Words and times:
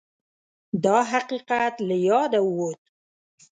دا 0.83 0.97
حقیقت 1.11 1.75
له 1.87 1.95
یاده 2.09 2.39
ووت 2.43 2.81